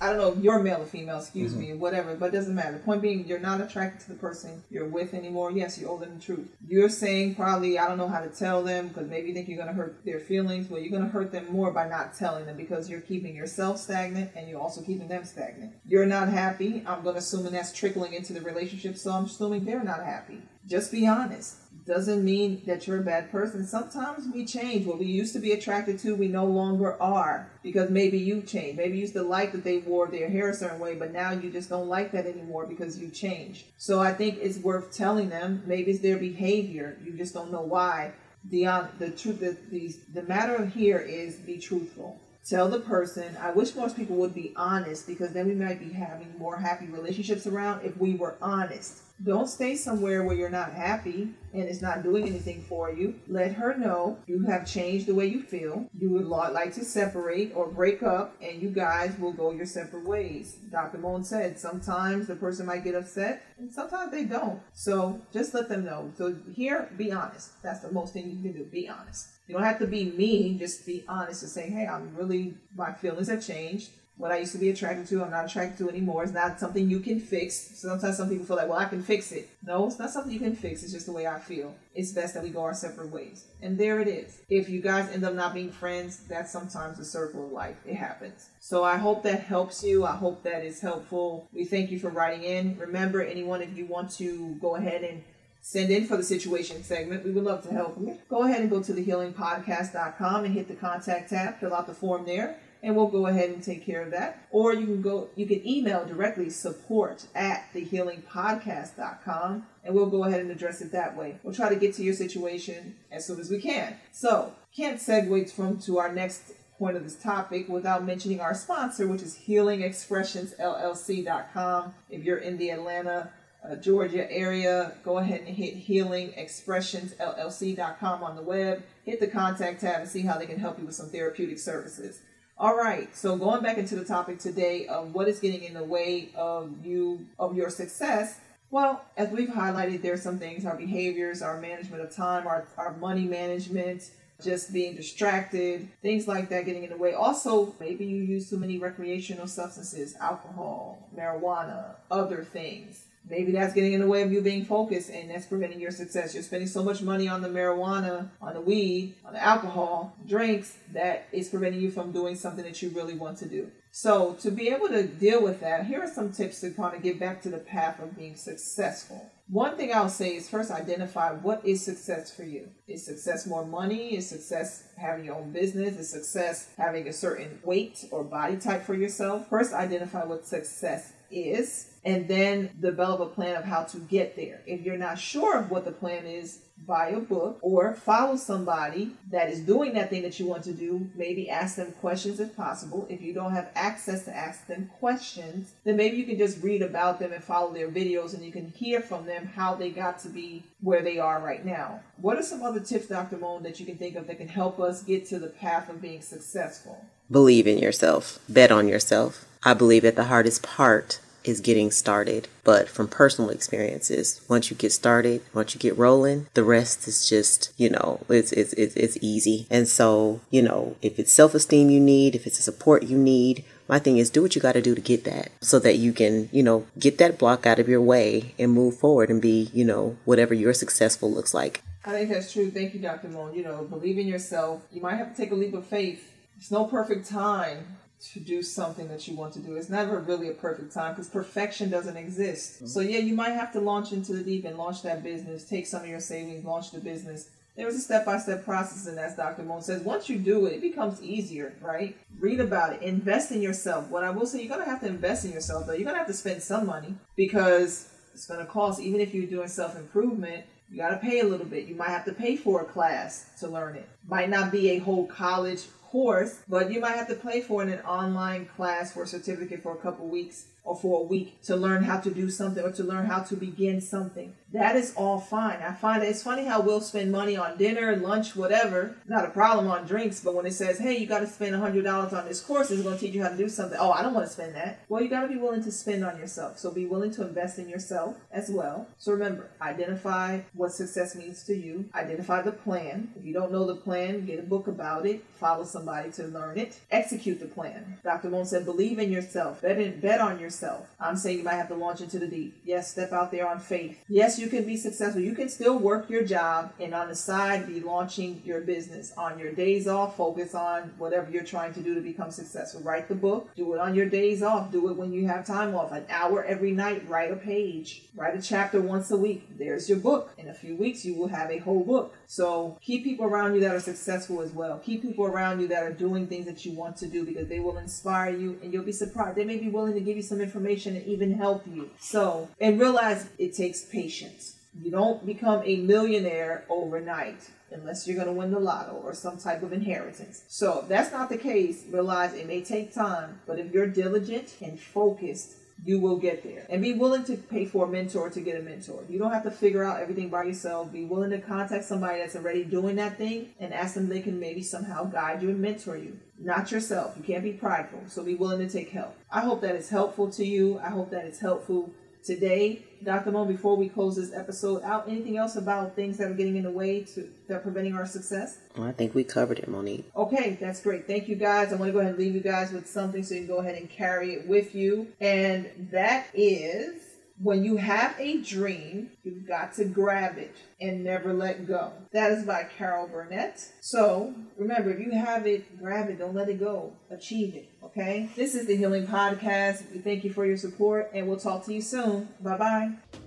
I 0.01 0.09
don't 0.09 0.19
know 0.19 0.33
if 0.33 0.39
you're 0.39 0.61
male 0.61 0.83
or 0.83 0.87
female, 0.87 1.19
excuse 1.19 1.53
mm-hmm. 1.53 1.61
me, 1.61 1.73
whatever, 1.75 2.15
but 2.15 2.27
it 2.27 2.33
doesn't 2.33 2.55
matter. 2.55 2.73
The 2.73 2.79
point 2.79 3.03
being, 3.03 3.27
you're 3.27 3.39
not 3.39 3.61
attracted 3.61 4.01
to 4.03 4.09
the 4.09 4.19
person 4.19 4.63
you're 4.71 4.87
with 4.87 5.15
anymore. 5.15 5.51
Yes, 5.51 5.79
you 5.79 5.89
owe 5.89 5.99
them 5.99 6.19
the 6.19 6.25
truth. 6.25 6.49
You're 6.67 6.89
saying 6.89 7.35
probably, 7.35 7.79
I 7.79 7.89
don't 7.89 7.99
know 7.99 8.09
how 8.09 8.21
to 8.21 8.29
tell 8.29 8.63
them 8.63 8.89
because 8.89 9.09
maybe 9.09 9.29
you 9.29 9.35
think 9.35 9.49
you're 9.49 9.57
going 9.57 9.69
to 9.69 9.75
hurt 9.75 10.05
their 10.05 10.21
feelings. 10.21 10.69
Well, 10.69 10.81
you're 10.81 10.91
going 10.91 11.05
to 11.05 11.09
hurt 11.09 11.33
them 11.33 11.51
more 11.51 11.71
by 11.71 11.89
not 11.89 12.15
telling 12.15 12.47
them 12.47 12.57
because 12.57 12.89
you're 12.89 13.01
keeping 13.01 13.35
yourself 13.35 13.79
stagnant 13.79 14.31
and 14.35 14.49
you're 14.49 14.61
also 14.61 14.83
keeping 14.83 15.09
them 15.09 15.25
stagnant. 15.25 15.73
You're 15.87 16.07
not 16.07 16.29
happy. 16.29 16.83
I'm 16.87 17.03
going 17.03 17.15
to 17.15 17.21
assume 17.21 17.51
that's 17.51 17.73
trickling 17.73 18.13
into 18.13 18.33
the 18.33 18.41
relationship, 18.41 18.97
so 18.97 19.11
I'm 19.13 19.25
assuming 19.25 19.65
they're 19.65 19.83
not 19.83 20.05
happy. 20.05 20.41
Just 20.67 20.93
be 20.93 21.07
honest 21.07 21.60
doesn't 21.91 22.25
mean 22.25 22.63
that 22.67 22.87
you're 22.87 23.01
a 23.01 23.03
bad 23.03 23.31
person. 23.33 23.67
Sometimes 23.67 24.27
we 24.33 24.47
change. 24.47 24.87
What 24.87 25.01
we 25.01 25.07
used 25.07 25.33
to 25.33 25.41
be 25.41 25.53
attracted 25.53 25.99
to, 26.01 26.15
we 26.15 26.29
no 26.29 26.47
longer 26.47 27.01
are 27.03 27.51
because 27.65 27.91
maybe 27.91 28.17
you 28.17 28.43
changed. 28.43 28.79
Maybe 28.79 28.95
you 28.95 29.01
used 29.01 29.15
to 29.15 29.23
like 29.23 29.51
that 29.53 29.65
they 29.65 29.79
wore 29.79 30.07
their 30.07 30.31
hair 30.31 30.51
a 30.51 30.55
certain 30.55 30.79
way, 30.79 30.95
but 30.95 31.13
now 31.13 31.33
you 31.33 31.51
just 31.51 31.69
don't 31.69 31.89
like 31.89 32.13
that 32.13 32.27
anymore 32.27 32.65
because 32.67 32.99
you 32.99 33.11
changed. 33.11 33.67
So 33.77 33.99
I 33.99 34.13
think 34.15 34.39
it's 34.41 34.59
worth 34.59 34.97
telling 34.97 35.29
them. 35.31 35.65
Maybe 35.67 35.91
it's 35.91 36.01
their 36.01 36.17
behavior. 36.17 36.97
You 37.05 37.13
just 37.13 37.35
don't 37.35 37.51
know 37.51 37.63
why. 37.63 38.13
The 38.45 38.67
uh, 38.67 38.85
the 38.99 39.11
truth 39.11 39.41
the, 39.41 39.57
the 39.71 39.95
the 40.15 40.23
matter 40.23 40.65
here 40.65 40.99
is 40.99 41.37
be 41.37 41.59
truthful. 41.59 42.21
Tell 42.47 42.69
the 42.69 42.81
person. 42.81 43.37
I 43.41 43.53
wish 43.53 43.75
most 43.75 43.97
people 43.97 44.17
would 44.17 44.35
be 44.35 44.53
honest 44.57 45.07
because 45.07 45.33
then 45.33 45.47
we 45.47 45.55
might 45.55 45.79
be 45.79 45.93
having 45.93 46.33
more 46.39 46.57
happy 46.57 46.87
relationships 46.87 47.47
around 47.47 47.85
if 47.85 47.97
we 47.97 48.15
were 48.15 48.37
honest 48.41 49.03
don't 49.23 49.49
stay 49.49 49.77
somewhere 49.77 50.23
where 50.23 50.35
you're 50.35 50.49
not 50.49 50.73
happy 50.73 51.29
and 51.53 51.65
it's 51.65 51.83
not 51.83 52.03
doing 52.03 52.27
anything 52.27 52.63
for 52.63 52.91
you. 52.91 53.15
Let 53.29 53.53
her 53.55 53.77
know 53.77 54.19
you 54.27 54.43
have 54.45 54.67
changed 54.67 55.07
the 55.07 55.15
way 55.15 55.27
you 55.27 55.43
feel. 55.43 55.89
You 55.99 56.11
would 56.11 56.27
like 56.27 56.73
to 56.75 56.85
separate 56.85 57.53
or 57.55 57.67
break 57.67 58.03
up, 58.03 58.37
and 58.41 58.63
you 58.63 58.71
guys 58.71 59.19
will 59.19 59.33
go 59.33 59.51
your 59.51 59.67
separate 59.67 60.07
ways. 60.07 60.57
Dr. 60.71 60.99
Mohn 60.99 61.25
said 61.25 61.59
sometimes 61.59 62.29
the 62.29 62.37
person 62.37 62.67
might 62.67 62.85
get 62.85 62.95
upset, 62.95 63.43
and 63.59 63.71
sometimes 63.71 64.13
they 64.13 64.25
don't. 64.25 64.61
So 64.73 65.21
just 65.33 65.55
let 65.55 65.69
them 65.69 65.85
know. 65.85 66.13
So 66.17 66.37
here, 66.55 66.89
be 66.97 67.13
honest. 67.13 67.61
That's 67.63 67.81
the 67.81 67.93
most 67.93 68.13
thing 68.13 68.31
you 68.31 68.43
can 68.43 68.53
do. 68.53 68.65
Be 68.65 68.89
honest. 68.89 69.29
You 69.51 69.57
don't 69.57 69.65
have 69.65 69.81
to 69.81 69.87
be 69.89 70.05
mean. 70.05 70.61
Just 70.61 70.87
be 70.87 71.03
honest 71.09 71.43
and 71.43 71.51
say, 71.51 71.69
"Hey, 71.69 71.85
I'm 71.85 72.15
really 72.15 72.55
my 72.77 72.93
feelings 72.93 73.27
have 73.27 73.45
changed." 73.45 73.91
what 74.21 74.31
I 74.31 74.37
used 74.37 74.53
to 74.53 74.59
be 74.59 74.69
attracted 74.69 75.07
to, 75.09 75.25
I'm 75.25 75.31
not 75.31 75.47
attracted 75.47 75.79
to 75.79 75.89
anymore. 75.89 76.23
It's 76.23 76.33
not 76.33 76.61
something 76.61 76.91
you 76.91 77.01
can 77.01 77.19
fix. 77.19 77.55
Sometimes 77.57 78.19
some 78.19 78.29
people 78.29 78.45
feel 78.45 78.57
like, 78.57 78.69
well, 78.69 78.79
I 78.79 78.85
can 78.85 79.03
fix 79.03 79.33
it. 79.33 79.49
No, 79.65 79.87
it's 79.87 79.99
not 79.99 80.11
something 80.11 80.31
you 80.31 80.39
can 80.39 80.55
fix. 80.55 80.83
It's 80.83 80.93
just 80.93 81.07
the 81.07 81.13
way 81.13 81.27
I 81.27 81.39
feel. 81.39 81.75
It's 81.95 82.13
best 82.13 82.35
that 82.35 82.43
we 82.43 82.51
go 82.51 82.61
our 82.61 82.75
separate 82.75 83.11
ways. 83.11 83.47
And 83.63 83.79
there 83.79 83.99
it 83.99 84.09
is. 84.09 84.43
If 84.51 84.69
you 84.69 84.83
guys 84.83 85.11
end 85.11 85.25
up 85.25 85.35
not 85.35 85.55
being 85.55 85.73
friends, 85.73 86.19
that's 86.29 86.53
sometimes 86.53 86.99
the 86.99 87.05
circle 87.05 87.47
of 87.47 87.53
life. 87.53 87.77
It 87.87 87.95
happens. 87.95 88.51
So 88.61 88.85
I 88.85 88.99
hope 88.99 89.23
that 89.23 89.41
helps 89.41 89.83
you. 89.83 90.05
I 90.05 90.15
hope 90.15 90.43
that 90.43 90.65
is 90.65 90.81
helpful. 90.81 91.49
We 91.53 91.65
thank 91.65 91.91
you 91.91 91.99
for 91.99 92.11
writing 92.11 92.45
in. 92.45 92.77
Remember, 92.79 93.23
anyone, 93.23 93.63
if 93.63 93.75
you 93.75 93.87
want 93.87 94.11
to 94.13 94.55
go 94.61 94.77
ahead 94.77 95.03
and 95.03 95.23
send 95.61 95.91
in 95.91 96.07
for 96.07 96.17
the 96.17 96.23
situation 96.23 96.83
segment. 96.83 97.25
We 97.25 97.33
would 97.33 97.45
love 97.45 97.63
to 97.65 97.73
help 97.73 97.99
you. 98.01 98.19
Go 98.29 98.45
ahead 98.45 98.61
and 98.61 98.71
go 98.71 98.83
to 98.83 98.93
thehealingpodcast.com 98.93 100.45
and 100.45 100.55
hit 100.55 100.69
the 100.69 100.75
contact 100.75 101.31
tab, 101.31 101.61
fill 101.61 101.75
out 101.75 101.87
the 101.87 101.95
form 101.95 102.27
there 102.27 102.59
and 102.83 102.97
we'll 102.97 103.09
go 103.09 103.27
ahead 103.27 103.51
and 103.51 103.63
take 103.63 103.85
care 103.85 104.01
of 104.03 104.11
that. 104.11 104.49
Or 104.51 104.73
you 104.75 104.87
can 104.87 105.03
go, 105.03 105.29
you 105.37 105.47
can 105.47 105.65
email 105.67 106.07
directly 106.07 106.51
support 106.51 107.27
at 107.35 107.69
thehealingpodcast.com 107.75 109.67
and 109.85 109.95
we'll 109.95 110.11
go 110.11 110.25
ahead 110.25 110.41
and 110.41 110.51
address 110.51 110.81
it 110.81 110.91
that 110.93 111.17
way. 111.17 111.39
We'll 111.43 111.55
try 111.55 111.69
to 111.69 111.77
get 111.77 111.95
to 111.95 112.03
your 112.03 112.15
situation 112.15 112.97
as 113.11 113.27
soon 113.27 113.41
as 113.41 113.51
we 113.51 113.61
can. 113.61 113.97
So, 114.13 114.55
can't 114.75 115.01
segue 115.01 115.51
from 115.51 115.79
to 115.81 115.99
our 115.99 116.13
next 116.13 116.53
point 116.79 116.97
of 116.97 117.03
this 117.05 117.17
topic 117.17 117.69
without 117.69 118.05
mentioning 118.05 118.41
our 118.41 118.55
sponsor, 118.55 119.07
which 119.07 119.21
is 119.23 119.39
healingexpressionsllc.com. 119.47 121.95
If 122.09 122.25
you're 122.25 122.39
in 122.39 122.57
the 122.57 122.71
Atlanta, 122.71 123.31
uh, 123.69 123.75
Georgia 123.77 124.31
area, 124.31 124.93
go 125.03 125.19
ahead 125.19 125.41
and 125.41 125.49
hit 125.49 125.85
healingexpressionsllc.com 125.87 128.23
on 128.23 128.37
the 128.37 128.43
web. 128.43 128.83
Hit 129.05 129.21
the 129.21 129.27
contact 129.27 129.83
tab 129.83 130.01
and 130.01 130.09
see 130.09 130.23
how 130.23 130.39
they 130.39 130.47
can 130.47 130.59
help 130.59 130.79
you 130.79 130.87
with 130.87 130.95
some 130.95 131.11
therapeutic 131.11 131.59
services. 131.59 132.23
All 132.57 132.75
right, 132.77 133.15
so 133.17 133.37
going 133.37 133.63
back 133.63 133.77
into 133.79 133.97
the 133.97 134.05
topic 134.05 134.39
today 134.39 134.87
of 134.87 135.13
what 135.15 135.29
is 135.29 135.41
getting 135.41 135.65
in 135.65 135.75
the 135.75 135.85
way 135.85 136.31
of 136.35 136.71
you 136.85 137.27
of 137.39 137.57
your 137.57 137.71
success. 137.71 138.39
Well, 138.71 139.05
as 139.17 139.31
we've 139.31 139.49
highlighted, 139.49 140.03
there's 140.03 140.23
some 140.23 140.39
things, 140.39 140.65
our 140.65 140.77
behaviors, 140.77 141.43
our 141.43 141.61
management 141.61 142.03
of 142.03 142.15
time, 142.15 142.47
our, 142.47 142.69
our 142.77 142.97
money 142.99 143.25
management, 143.25 144.11
just 144.43 144.73
being 144.73 144.95
distracted, 144.95 145.89
things 146.03 146.29
like 146.29 146.49
that 146.51 146.67
getting 146.67 146.85
in 146.85 146.91
the 146.91 146.97
way. 146.97 147.15
Also, 147.15 147.75
maybe 147.81 148.05
you 148.05 148.23
use 148.23 148.49
too 148.49 148.59
many 148.59 148.79
recreational 148.79 149.47
substances, 149.47 150.15
alcohol, 150.21 151.09
marijuana, 151.17 151.95
other 152.11 152.45
things. 152.45 153.05
Maybe 153.31 153.53
that's 153.53 153.73
getting 153.73 153.93
in 153.93 154.01
the 154.01 154.09
way 154.09 154.23
of 154.23 154.33
you 154.33 154.41
being 154.41 154.65
focused 154.65 155.09
and 155.09 155.31
that's 155.31 155.47
preventing 155.47 155.81
your 155.81 155.93
success. 155.93 156.35
You're 156.35 156.43
spending 156.43 156.67
so 156.67 156.83
much 156.83 157.01
money 157.01 157.29
on 157.29 157.43
the 157.43 157.49
marijuana, 157.49 158.29
on 158.43 158.55
the 158.55 158.61
weed, 158.61 159.15
on 159.25 159.35
the 159.35 159.43
alcohol, 159.43 160.17
drinks, 160.27 160.77
that 160.93 161.29
is 161.31 161.49
preventing 161.49 161.81
you 161.81 161.93
from 161.93 162.11
doing 162.11 162.35
something 162.35 162.65
that 162.65 162.83
you 162.83 162.91
really 162.91 163.15
want 163.15 163.39
to 163.39 163.49
do. 163.49 163.71
So, 163.93 164.35
to 164.35 164.51
be 164.53 164.69
able 164.69 164.89
to 164.89 165.07
deal 165.07 165.43
with 165.43 165.61
that, 165.61 165.87
here 165.87 166.01
are 166.01 166.13
some 166.13 166.33
tips 166.33 166.61
to 166.61 166.71
kind 166.71 166.95
of 166.95 167.03
get 167.03 167.19
back 167.19 167.43
to 167.43 167.49
the 167.49 167.59
path 167.59 168.01
of 168.01 168.17
being 168.17 168.37
successful. 168.37 169.33
One 169.49 169.77
thing 169.77 169.93
I'll 169.93 170.09
say 170.09 170.37
is 170.37 170.49
first 170.49 170.71
identify 170.71 171.33
what 171.33 171.67
is 171.67 171.85
success 171.85 172.33
for 172.33 172.45
you. 172.45 172.69
Is 172.87 173.05
success 173.05 173.49
more 173.49 173.67
money? 173.67 174.17
Is 174.17 174.29
success 174.29 174.85
having 174.97 175.25
your 175.25 175.35
own 175.35 175.51
business? 175.51 175.97
Is 175.97 176.09
success 176.09 176.69
having 176.77 177.09
a 177.09 177.13
certain 177.13 177.59
weight 177.65 178.05
or 178.13 178.23
body 178.23 178.59
type 178.59 178.85
for 178.85 178.95
yourself? 178.95 179.49
First, 179.49 179.73
identify 179.73 180.25
what 180.25 180.47
success 180.47 181.13
is 181.31 181.91
and 182.05 182.29
then 182.29 182.71
develop 182.81 183.21
a 183.21 183.27
plan 183.27 183.57
of 183.57 183.65
how 183.65 183.83
to 183.83 183.99
get 183.99 184.37
there. 184.37 184.63
If 184.67 184.83
you're 184.83 184.97
not 184.97 185.19
sure 185.19 185.59
of 185.59 185.71
what 185.71 185.85
the 185.85 185.93
plan 185.93 186.27
is, 186.27 186.61
buy 186.87 187.09
a 187.09 187.21
book 187.21 187.59
or 187.61 187.95
follow 187.95 188.37
somebody 188.37 189.13
that 189.31 189.51
is 189.51 189.61
doing 189.61 189.93
that 189.93 190.09
thing 190.09 190.23
that 190.23 190.41
you 190.41 190.47
want 190.47 190.65
to 190.65 190.73
do. 190.73 191.11
Maybe 191.15 191.51
ask 191.51 191.77
them 191.77 191.93
questions 192.01 192.41
if 192.41 192.57
possible. 192.57 193.07
If 193.11 193.21
you 193.21 193.35
don't 193.35 193.53
have 193.53 193.71
access 193.75 194.25
to 194.25 194.35
ask 194.35 194.67
them 194.67 194.91
questions, 194.99 195.73
then 195.85 195.97
maybe 195.97 196.17
you 196.17 196.25
can 196.25 196.39
just 196.39 196.63
read 196.63 196.81
about 196.81 197.19
them 197.19 197.33
and 197.33 197.45
follow 197.45 197.73
their 197.73 197.91
videos 197.91 198.35
and 198.35 198.43
you 198.43 198.53
can 198.53 198.71
hear 198.71 199.01
from 199.01 199.27
them 199.27 199.47
how 199.47 199.75
they 199.75 199.91
got 199.91 200.21
to 200.21 200.29
be 200.29 200.63
where 200.81 201.03
they 201.03 201.19
are 201.19 201.41
right 201.41 201.65
now. 201.65 202.01
What 202.17 202.39
are 202.39 202.43
some 202.43 202.63
other 202.63 202.81
tips, 202.81 203.09
Dr. 203.09 203.37
Mohn, 203.37 203.63
that 203.65 203.79
you 203.79 203.85
can 203.85 203.97
think 203.97 204.17
of 204.17 204.27
that 204.27 204.39
can 204.39 204.49
help 204.49 204.81
us 204.81 205.03
get 205.03 205.27
to 205.27 205.39
the 205.39 205.49
path 205.49 205.91
of 205.91 206.01
being 206.01 206.23
successful? 206.23 207.05
Believe 207.31 207.67
in 207.67 207.79
yourself, 207.79 208.39
bet 208.49 208.73
on 208.73 208.89
yourself. 208.89 209.47
I 209.63 209.75
believe 209.75 210.03
that 210.03 210.17
the 210.17 210.25
hardest 210.25 210.63
part 210.63 211.21
is 211.45 211.61
getting 211.61 211.91
started. 211.91 212.49
But 212.65 212.89
from 212.89 213.09
personal 213.09 213.51
experiences, 213.51 214.41
once 214.49 214.71
you 214.71 214.77
get 214.77 214.93
started, 214.93 215.43
once 215.55 215.75
you 215.75 215.81
get 215.81 215.99
rolling, 215.99 216.47
the 216.55 216.65
rest 216.65 217.09
is 217.09 217.29
just, 217.29 217.73
you 217.77 217.91
know, 217.91 218.21
it's, 218.29 218.53
it's, 218.53 218.73
it's, 218.75 218.97
it's 218.97 219.19
easy. 219.21 219.67
And 219.71 219.89
so, 219.89 220.41
you 220.51 220.63
know, 220.63 220.97
if 221.03 221.19
it's 221.19 221.33
self 221.33 221.55
esteem 221.55 221.91
you 221.91 222.01
need, 222.01 222.35
if 222.35 222.47
it's 222.47 222.59
a 222.59 222.63
support 222.63 223.05
you 223.05 223.19
need, 223.19 223.65
my 223.89 223.99
thing 223.99 224.19
is 224.19 224.31
do 224.31 224.43
what 224.43 224.55
you 224.55 224.63
got 224.63 224.73
to 224.73 224.83
do 224.83 224.95
to 224.95 225.01
get 225.01 225.25
that 225.25 225.51
so 225.61 225.79
that 225.81 225.97
you 225.97 226.13
can, 226.13 226.49
you 226.53 226.63
know, 226.63 226.87
get 226.99 227.19
that 227.19 227.39
block 227.39 227.67
out 227.67 227.79
of 227.79 227.89
your 227.89 228.01
way 228.01 228.55
and 228.59 228.73
move 228.73 228.97
forward 228.97 229.31
and 229.31 229.43
be, 229.43 229.71
you 229.75 229.85
know, 229.85 230.17
whatever 230.25 230.55
your 230.55 230.73
successful 230.73 231.31
looks 231.33 231.53
like. 231.53 231.83
I 232.05 232.13
think 232.13 232.31
that's 232.31 232.53
true. 232.53 232.71
Thank 232.71 232.95
you, 232.95 233.01
Dr. 233.01 233.29
Mohn. 233.29 233.55
You 233.55 233.65
know, 233.65 233.85
believe 233.85 234.17
in 234.17 234.27
yourself. 234.27 234.83
You 234.93 235.03
might 235.03 235.17
have 235.17 235.35
to 235.35 235.43
take 235.43 235.51
a 235.51 235.55
leap 235.55 235.75
of 235.75 235.87
faith. 235.87 236.35
It's 236.57 236.71
no 236.71 236.85
perfect 236.85 237.29
time 237.29 237.99
to 238.33 238.41
do 238.41 238.63
something 238.63 239.09
that 239.09 239.27
you 239.27 239.35
want 239.35 239.53
to 239.55 239.59
do. 239.61 239.77
It's 239.77 239.89
never 239.89 240.19
really 240.19 240.49
a 240.49 240.53
perfect 240.53 240.93
time 240.93 241.13
because 241.13 241.29
perfection 241.29 241.91
doesn't 241.91 242.17
exist. 242.17 242.77
Mm-hmm. 242.77 242.87
So 242.87 243.01
yeah, 243.01 243.19
you 243.19 243.35
might 243.35 243.51
have 243.51 243.73
to 243.73 243.81
launch 243.81 244.13
into 244.13 244.35
the 244.35 244.45
deep 244.45 244.65
and 244.65 244.77
launch 244.77 245.03
that 245.03 245.23
business, 245.23 245.65
take 245.65 245.87
some 245.87 246.03
of 246.03 246.09
your 246.09 246.21
savings, 246.21 246.65
launch 246.65 246.91
the 246.91 247.01
business. 247.01 247.51
There's 247.77 247.95
a 247.95 248.01
step-by-step 248.01 248.65
process, 248.65 249.07
and 249.07 249.19
as 249.19 249.37
Dr. 249.37 249.63
Mohn 249.63 249.81
says, 249.81 250.03
once 250.03 250.29
you 250.29 250.39
do 250.39 250.67
it, 250.67 250.75
it 250.75 250.81
becomes 250.83 251.23
easier, 251.23 251.73
right? 251.81 252.15
Read 252.39 252.61
about 252.61 252.93
it, 252.93 253.03
invest 253.03 253.53
in 253.53 253.63
yourself. 253.63 254.09
What 254.09 254.23
I 254.23 254.31
will 254.31 254.45
say, 254.45 254.61
you're 254.61 254.69
gonna 254.69 254.91
have 254.91 255.01
to 255.01 255.07
invest 255.07 255.47
in 255.47 255.53
yourself, 255.53 255.87
though. 255.87 255.95
You're 255.95 256.05
gonna 256.05 256.19
have 256.19 256.27
to 256.27 256.35
spend 256.35 256.63
some 256.63 256.87
money 256.87 257.15
because 257.37 258.13
it's 258.35 258.47
gonna 258.47 258.67
cost. 258.67 259.01
Even 259.01 259.21
if 259.21 259.33
you're 259.33 259.47
doing 259.47 259.69
self-improvement, 259.69 260.65
you 260.91 260.97
got 260.99 261.11
to 261.11 261.19
pay 261.19 261.41
a 261.41 261.45
little 261.45 261.67
bit. 261.67 261.87
You 261.87 261.95
might 261.95 262.09
have 262.09 262.25
to 262.25 262.33
pay 262.33 262.57
for 262.57 262.83
a 262.83 262.85
class 262.85 263.51
to 263.61 263.69
learn 263.69 263.95
it. 263.95 264.09
Might 264.29 264.51
not 264.51 264.73
be 264.73 264.91
a 264.91 264.99
whole 264.99 265.27
college 265.27 265.85
course, 266.11 266.61
but 266.69 266.91
you 266.91 267.01
might 267.01 267.15
have 267.15 267.29
to 267.29 267.37
pay 267.37 267.61
for 267.61 267.83
an 267.83 268.01
online 268.01 268.67
class 268.67 269.13
for 269.13 269.23
a 269.23 269.27
certificate 269.27 269.83
for 269.83 269.93
a 269.93 269.99
couple 269.99 270.27
weeks 270.27 270.67
or 270.91 270.97
for 270.97 271.21
a 271.21 271.23
week 271.23 271.63
to 271.63 271.77
learn 271.77 272.03
how 272.03 272.19
to 272.19 272.31
do 272.33 272.51
something 272.51 272.83
or 272.83 272.91
to 272.91 273.05
learn 273.05 273.27
how 273.27 273.39
to 273.39 273.55
begin 273.55 274.01
something. 274.01 274.53
That 274.73 274.97
is 274.97 275.15
all 275.17 275.41
fine. 275.41 275.79
I 275.83 275.93
find 275.93 276.23
it's 276.23 276.43
funny 276.43 276.65
how 276.65 276.81
we'll 276.81 277.01
spend 277.01 277.33
money 277.33 277.57
on 277.57 277.77
dinner, 277.77 278.17
lunch, 278.17 278.55
whatever. 278.55 279.17
Not 279.27 279.45
a 279.45 279.51
problem 279.51 279.89
on 279.89 280.07
drinks, 280.07 280.41
but 280.41 280.55
when 280.55 280.67
it 280.67 280.73
says, 280.73 280.99
hey, 280.99 281.17
you 281.17 281.27
got 281.27 281.41
to 281.41 281.47
spend 281.47 281.75
$100 281.75 282.33
on 282.33 282.47
this 282.47 282.61
course, 282.61 282.91
it's 282.91 283.03
going 283.03 283.17
to 283.17 283.21
teach 283.21 283.35
you 283.35 283.43
how 283.43 283.49
to 283.49 283.57
do 283.57 283.69
something. 283.69 283.99
Oh, 284.01 284.13
I 284.13 284.23
don't 284.23 284.35
want 284.35 284.47
to 284.47 284.53
spend 284.53 284.77
that. 284.77 285.01
Well, 285.09 285.23
you 285.23 285.29
got 285.29 285.43
to 285.43 285.49
be 285.49 285.57
willing 285.57 285.83
to 285.83 285.93
spend 285.93 286.25
on 286.25 286.39
yourself. 286.39 286.79
So 286.79 286.91
be 286.91 287.07
willing 287.07 287.33
to 287.33 287.47
invest 287.47 287.79
in 287.79 287.89
yourself 287.89 288.37
as 288.53 288.71
well. 288.71 289.09
So 289.19 289.33
remember, 289.33 289.71
identify 289.83 290.61
what 290.75 290.93
success 290.93 291.35
means 291.35 291.65
to 291.65 291.75
you, 291.75 292.09
identify 292.15 292.63
the 292.63 292.73
plan. 292.73 293.33
If 293.37 293.45
you 293.45 293.53
don't 293.53 293.73
know 293.73 293.87
the 293.87 293.97
plan, 293.97 294.47
get 294.47 294.61
a 294.61 294.63
book 294.63 294.87
about 294.87 295.27
it, 295.27 295.45
follow 295.59 295.85
somebody 295.85 296.31
to 296.33 296.45
learn 296.45 296.79
it, 296.79 297.01
execute 297.11 297.59
the 297.59 297.67
plan. 297.67 298.19
Dr. 298.23 298.51
Mohn 298.51 298.67
said, 298.67 298.85
believe 298.85 299.19
in 299.19 299.33
yourself, 299.33 299.83
bet, 299.83 299.99
in, 299.99 300.21
bet 300.21 300.41
on 300.41 300.61
yourself. 300.61 300.80
I'm 301.19 301.37
saying 301.37 301.59
you 301.59 301.65
might 301.65 301.75
have 301.75 301.89
to 301.89 301.95
launch 301.95 302.21
into 302.21 302.39
the 302.39 302.47
deep. 302.47 302.81
Yes, 302.85 303.11
step 303.11 303.33
out 303.33 303.51
there 303.51 303.69
on 303.69 303.79
faith. 303.79 304.19
Yes, 304.29 304.59
you 304.59 304.69
can 304.69 304.85
be 304.85 304.97
successful. 304.97 305.41
You 305.41 305.55
can 305.55 305.69
still 305.69 305.99
work 305.99 306.31
your 306.31 306.45
job 306.45 306.93
and 307.01 307.15
on 307.15 307.29
the 307.29 307.35
side 307.35 307.87
be 307.87 308.01
launching 308.01 308.63
your 308.65 308.81
business. 308.81 309.33
On 309.37 309.59
your 309.59 309.73
days 309.73 310.07
off, 310.07 310.37
focus 310.37 310.75
on 310.75 311.13
whatever 311.19 311.51
you're 311.51 311.65
trying 311.65 311.93
to 311.95 312.01
do 312.01 312.15
to 312.15 312.21
become 312.21 312.51
successful. 312.51 313.01
Write 313.03 313.29
the 313.29 313.35
book, 313.35 313.75
do 313.77 313.95
it 313.95 314.01
on 314.01 314.15
your 314.15 314.29
days 314.29 314.63
off, 314.63 314.91
do 314.91 315.09
it 315.09 315.17
when 315.17 315.33
you 315.33 315.47
have 315.47 315.67
time 315.67 315.95
off. 315.95 316.13
An 316.13 316.25
hour 316.29 316.65
every 316.65 316.93
night, 316.93 317.29
write 317.29 317.53
a 317.53 317.57
page, 317.57 318.23
write 318.35 318.57
a 318.57 318.63
chapter 318.63 319.01
once 319.01 319.31
a 319.31 319.37
week. 319.37 319.79
There's 319.79 320.09
your 320.09 320.19
book. 320.19 320.53
In 320.59 320.69
a 320.69 320.75
few 320.75 320.97
weeks, 320.97 321.25
you 321.25 321.35
will 321.35 321.49
have 321.49 321.71
a 321.71 321.79
whole 321.79 322.05
book. 322.05 322.35
So 322.47 322.99
keep 323.01 323.25
people 323.25 323.47
around 323.47 323.75
you 323.75 323.81
that 323.81 323.95
are 323.95 324.01
successful 324.01 324.61
as 324.61 324.73
well. 324.73 324.99
Keep 324.99 325.23
people 325.23 325.47
around 325.47 325.81
you 325.81 325.89
that 325.89 326.03
are 326.03 326.13
doing 326.13 326.47
things 326.47 326.67
that 326.67 326.85
you 326.85 326.93
want 326.93 327.17
to 327.19 327.27
do 327.27 327.45
because 327.45 327.69
they 327.69 327.81
will 327.81 327.99
inspire 327.99 328.55
you 328.55 328.79
and 328.83 328.93
you'll 328.93 329.05
be 329.05 329.13
surprised. 329.13 329.57
They 329.57 329.65
may 329.65 329.79
be 329.79 329.89
willing 329.89 330.15
to 330.15 330.21
give 330.21 330.37
you 330.37 330.43
some 330.61 330.67
information 330.67 331.17
and 331.17 331.27
even 331.27 331.55
help 331.55 331.87
you. 331.87 332.11
So, 332.19 332.69
and 332.81 333.01
realize 333.01 333.49
it 333.59 333.75
takes 333.75 334.03
patience. 334.03 334.77
You 335.01 335.11
don't 335.11 335.45
become 335.47 335.83
a 335.85 335.97
millionaire 335.97 336.85
overnight 336.89 337.71
unless 337.93 338.27
you're 338.27 338.37
going 338.37 338.49
to 338.49 338.53
win 338.53 338.71
the 338.71 338.79
lotto 338.79 339.21
or 339.25 339.35
some 339.35 339.59
type 339.59 339.83
of 339.83 339.93
inheritance. 339.93 340.65
So 340.69 341.01
if 341.01 341.09
that's 341.09 341.33
not 341.33 341.49
the 341.49 341.57
case, 341.57 342.05
realize 342.11 342.55
it 342.55 342.67
may 342.67 342.83
take 342.83 343.15
time, 343.15 343.61
but 343.67 343.79
if 343.79 343.93
you're 343.93 344.07
diligent 344.07 344.75
and 344.81 344.99
focused, 344.99 345.75
you 346.05 346.19
will 346.19 346.37
get 346.37 346.63
there. 346.63 346.87
And 346.89 347.03
be 347.03 347.13
willing 347.13 347.45
to 347.45 347.57
pay 347.57 347.85
for 347.85 348.07
a 348.07 348.09
mentor 348.09 348.49
to 348.51 348.61
get 348.61 348.81
a 348.81 348.83
mentor. 348.83 349.23
You 349.29 349.39
don't 349.39 349.53
have 349.53 349.65
to 349.65 349.71
figure 349.71 350.03
out 350.03 350.21
everything 350.21 350.49
by 350.49 350.65
yourself. 350.65 351.13
Be 351.13 351.25
willing 351.25 351.51
to 351.51 351.59
contact 351.59 352.05
somebody 352.05 352.39
that's 352.39 352.57
already 352.57 352.85
doing 352.85 353.17
that 353.17 353.37
thing 353.37 353.71
and 353.79 353.93
ask 353.93 354.15
them 354.15 354.29
they 354.29 354.41
can 354.41 354.59
maybe 354.59 354.83
somehow 354.83 355.25
guide 355.25 355.63
you 355.63 355.69
and 355.69 355.81
mentor 355.81 356.17
you. 356.17 356.39
Not 356.63 356.93
yourself. 356.93 357.35
You 357.37 357.43
can't 357.43 357.65
be 357.65 357.73
prideful. 357.73 358.23
So 358.29 358.45
be 358.45 358.55
willing 358.55 358.87
to 358.87 358.93
take 358.93 359.11
help. 359.11 359.35
I 359.51 359.61
hope 359.61 359.81
that 359.81 359.97
is 359.97 360.11
helpful 360.11 360.51
to 360.53 360.65
you. 360.65 360.99
I 360.99 361.09
hope 361.09 361.31
that 361.31 361.45
it's 361.47 361.61
helpful 361.61 362.11
today. 362.45 363.03
Dr. 363.23 363.53
Mo, 363.53 363.65
before 363.65 363.97
we 363.97 364.09
close 364.09 364.37
this 364.37 364.53
episode 364.55 365.03
out, 365.03 365.29
anything 365.29 365.57
else 365.57 365.77
about 365.77 366.17
things 366.17 366.39
that 366.39 366.51
are 366.51 366.55
getting 366.55 366.77
in 366.77 366.85
the 366.85 366.91
way 366.91 367.23
to 367.23 367.49
that 367.69 367.77
are 367.77 367.81
preventing 367.81 368.15
our 368.15 368.27
success? 368.27 368.79
Well, 368.97 369.07
I 369.07 369.13
think 369.13 369.35
we 369.35 369.45
covered 369.45 369.79
it, 369.79 369.89
Monique. 369.89 370.31
Okay, 370.35 370.79
that's 370.81 371.03
great. 371.03 371.27
Thank 371.27 371.49
you 371.49 371.57
guys. 371.57 371.93
I 371.93 371.97
want 371.97 372.09
to 372.09 372.13
go 372.13 372.21
ahead 372.21 372.33
and 372.33 372.39
leave 372.39 372.55
you 372.55 372.61
guys 372.61 372.93
with 372.93 373.07
something 373.07 373.43
so 373.43 373.55
you 373.55 373.61
can 373.61 373.69
go 373.69 373.79
ahead 373.79 373.97
and 373.97 374.09
carry 374.09 374.55
it 374.55 374.67
with 374.67 374.95
you. 374.95 375.29
And 375.41 376.09
that 376.13 376.47
is 376.55 377.23
when 377.63 377.85
you 377.85 377.97
have 377.97 378.35
a 378.39 378.59
dream, 378.63 379.31
you've 379.45 379.67
got 379.67 379.95
to 379.95 380.05
grab 380.05 380.57
it 380.57 380.75
and 381.01 381.23
never 381.23 381.53
let 381.53 381.87
go. 381.87 382.13
That 382.33 382.53
is 382.53 382.65
by 382.65 382.85
Carol 382.97 383.29
Burnett. 383.29 383.93
So 384.01 384.55
remember, 384.79 385.11
if 385.11 385.21
you 385.21 385.33
have 385.33 385.67
it, 385.67 385.99
grab 385.99 386.31
it, 386.31 386.39
don't 386.39 386.55
let 386.55 386.69
it 386.69 386.81
go. 386.81 387.13
Achieve 387.31 387.75
it, 387.75 387.89
okay? 388.03 388.49
This 388.57 388.75
is 388.75 388.87
the 388.87 388.97
Healing 388.97 389.27
Podcast. 389.27 390.11
We 390.13 390.21
thank 390.21 390.43
you 390.45 390.53
for 390.53 390.65
your 390.65 390.79
support 390.79 391.31
and 391.35 391.47
we'll 391.47 391.59
talk 391.59 391.85
to 391.87 391.95
you 391.95 392.01
soon. 392.01 392.49
Bye 392.61 392.79
bye. 392.79 393.40